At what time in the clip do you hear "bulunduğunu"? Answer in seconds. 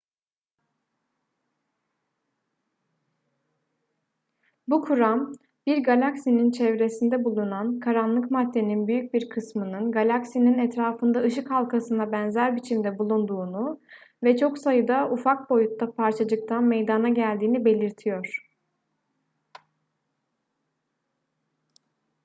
12.99-13.79